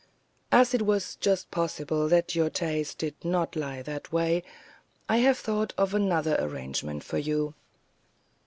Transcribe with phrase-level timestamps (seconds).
[0.51, 4.41] "As it was just possible that your taste did not lie that way,
[5.07, 7.53] I have thought of another arrangement for you.